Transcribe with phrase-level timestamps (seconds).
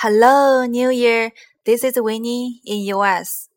[0.00, 1.31] Hello, New Year.
[1.65, 3.49] This is Winnie in US.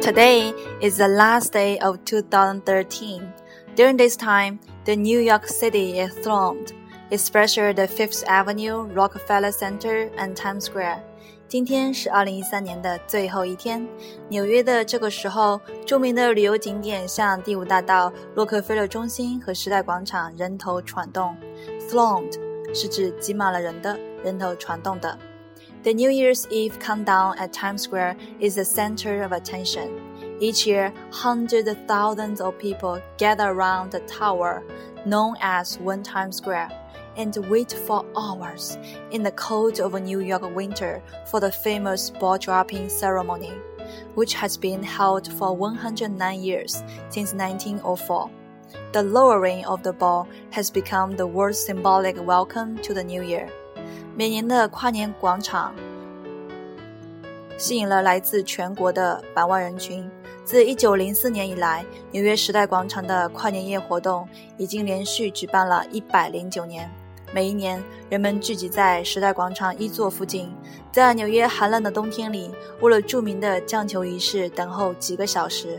[0.00, 3.32] Today is the last day of 2013.
[3.74, 6.72] During this time, the New York City is thronged,
[7.10, 11.02] especially the Fifth Avenue, Rockefeller Center, and Times Square.
[11.48, 13.86] 今天是二零一三年的最后一天，
[14.28, 21.36] 纽约的这个时候，着名的旅游景点像第五大道、洛克菲勒中心和时代广场人头攒动。
[21.88, 22.36] Thronged
[22.75, 25.17] 是指挤满了人的、人头攒动的。
[25.83, 29.89] The New Year's Eve countdown at Times Square is the center of attention.
[30.39, 34.63] Each year, hundreds of thousands of people gather around the tower,
[35.05, 36.69] known as One Times Square
[37.17, 38.77] and wait for hours
[39.11, 43.53] in the cold of a New York winter for the famous ball dropping ceremony,
[44.15, 48.29] which has been held for 109 years since 1904.
[48.92, 53.48] The lowering of the ball has become the world's symbolic welcome to the new year.
[54.16, 55.74] 每年的跨年广场
[57.58, 60.10] 吸引了来自全国的百万人群。
[60.44, 66.90] 自1904年以来，纽约时代广场的跨年夜活动已经连续举办了一百零九年。
[67.34, 70.54] 每一年，人们聚集在时代广场一座附近，
[70.92, 75.78] 在纽约寒冷的冬天里，为了著名的降球仪式等候几个小时。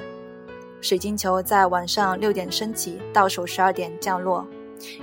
[0.81, 4.47] 水晶球在晚上六点升起，倒数十二点降落。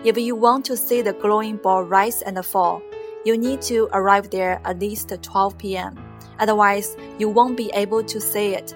[0.03, 2.81] If you want to see the glowing ball rise and fall,
[3.23, 5.94] you need to arrive there at least 12 p.m.
[6.38, 8.73] Otherwise, you won't be able to see it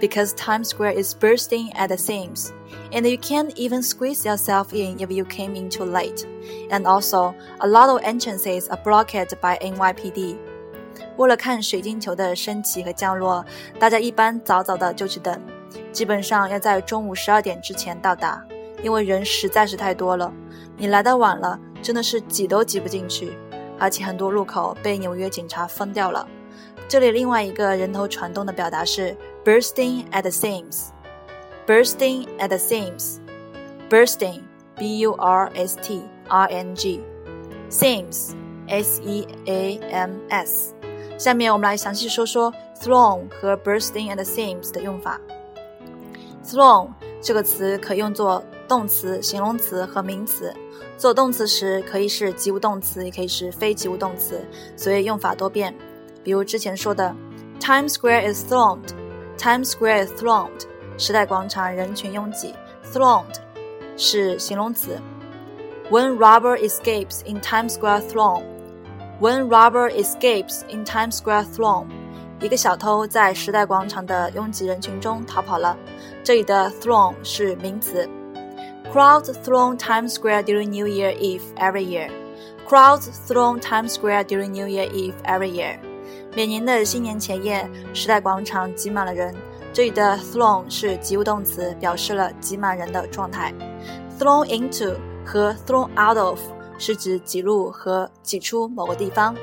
[0.00, 2.52] because Times Square is bursting at the seams,
[2.92, 6.26] and you can't even squeeze yourself in if you came in too late.
[6.70, 10.36] And also, a lot of entrances are blocked by NYPD.
[11.16, 13.44] 为了看水晶球的升起和降落，
[13.78, 15.40] 大家一般早早的就去等，
[15.91, 18.43] 基本上要在中午十二点之前到达，
[18.81, 20.31] 因为人实在是太多了。
[20.77, 23.37] 你来的晚了，真的是挤都挤不进去，
[23.77, 26.27] 而且很多路口被纽约警察封掉了。
[26.87, 30.87] 这里另外一个人头攒动的表达是 bursting at the seams。
[31.67, 33.17] bursting at the seams。
[33.89, 34.41] bursting
[34.75, 37.01] b u r s t r n g
[37.69, 38.31] seams
[38.67, 40.73] s e a m s。
[41.17, 42.51] 下面我们来详细说说
[42.81, 45.19] throng 和 bursting at the seams 的用法。
[46.51, 46.89] Throng
[47.21, 50.53] 这个词可用作动词、形容词和名词。
[50.97, 54.45] 做动词时可以是及物动词，也可以是非及物动词，
[54.75, 55.73] 所以用法多变。
[56.23, 57.15] 比如之前说的
[57.59, 60.61] ，Times Square is thronged，Times Square is thronged，
[60.97, 62.53] 时代广场人群拥挤
[62.93, 63.35] ，thronged
[63.97, 64.99] 是形容词。
[65.89, 71.87] When robber escapes in Times Square throng，When robber escapes in Times Square throng，
[72.41, 75.77] 一个小偷在时代广场的拥挤人群中逃跑了。
[76.23, 78.09] 这里的 throng 是名词。
[78.91, 82.09] Crowds throng Times Square during New Year Eve every year.
[82.67, 85.77] Crowds throng Times Square during New Year Eve every year.
[86.35, 89.35] 每年的新年前夜，时代广场挤满了人。
[89.71, 93.53] 这里的 throng 是及物动词，表示了挤满人的状态。
[94.19, 96.39] thrown into 和 thrown out of
[96.77, 99.35] 是指挤入和挤出某个地方。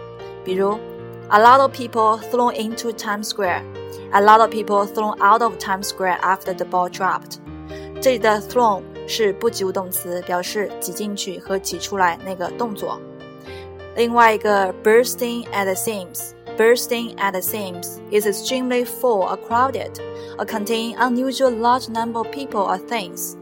[0.44, 0.78] 比如
[1.30, 3.62] A lot of people throng into Times Square.
[4.14, 7.36] A lot of people throng out of Times Square after the ball dropped.
[8.00, 12.98] 这里的 throng 是不及物动词，表示挤进去和挤出来那个动作。
[13.94, 16.30] 另外一个 bursting at the seams。
[16.56, 19.92] bursting at the seams is extremely full or crowded
[20.38, 23.36] or contain unusual large number of people or things.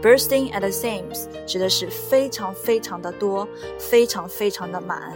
[0.00, 3.48] Bursting at the seams 指的是非常非常的多，
[3.80, 5.12] 非常非常的满。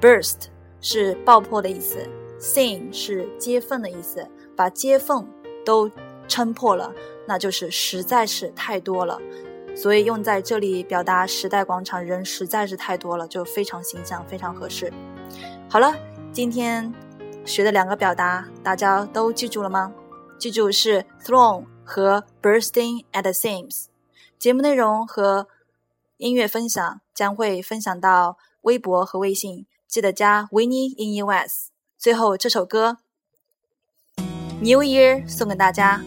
[0.00, 0.48] Burst
[0.80, 2.08] 是爆破的意思
[2.38, 4.26] ，seam 是接缝的意思，
[4.56, 5.26] 把接缝
[5.64, 5.90] 都
[6.28, 6.92] 撑破了，
[7.26, 9.18] 那就是实在是太多了。
[9.76, 14.92] 所以用在这里表达时代广场人实在是太多了，就非常形象，非常合适。
[15.68, 15.94] 好了。
[16.32, 16.94] 今天
[17.44, 19.92] 学的两个表达，大家都记住了吗？
[20.38, 23.86] 记住是 thrown 和 bursting at the seams。
[24.38, 25.48] 节目内容和
[26.18, 31.69] 音乐分享将会分享到微博和微信，记得加 Winnie in US。
[31.97, 32.97] 最后这首歌
[34.61, 36.01] New Year 送给大家，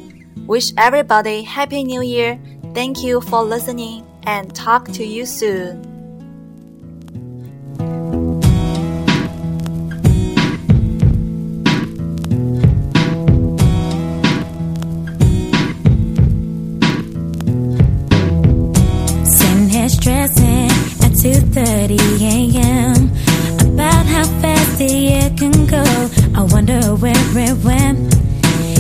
[0.47, 5.92] Wish everybody Happy New Year。Thank you for listening and talk to you soon.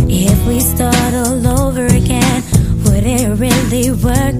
[0.07, 2.43] If we start all over again,
[2.85, 4.35] would it really work?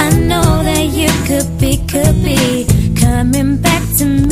[0.00, 2.66] I know that you could be, could be.
[3.00, 4.31] coming back to me.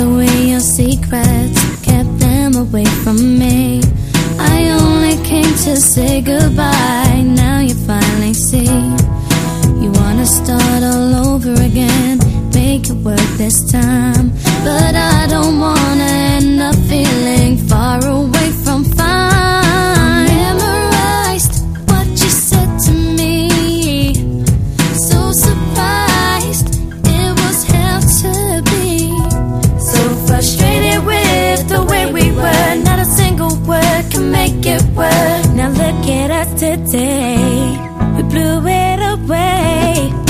[0.00, 3.82] Away your secrets, kept them away from me.
[4.38, 7.22] I only came to say goodbye.
[7.24, 8.72] Now you finally see.
[9.82, 12.18] You wanna start all over again,
[12.52, 14.32] make it work this time.
[14.64, 18.39] But I don't wanna end up feeling far away
[34.50, 35.54] make it work.
[35.54, 37.76] Now look at us today.
[38.16, 40.29] We blew it away.